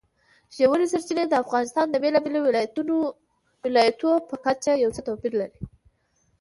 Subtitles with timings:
[0.55, 2.39] ژورې سرچینې د افغانستان د بېلابېلو
[3.65, 5.59] ولایاتو په کچه یو څه توپیر لري.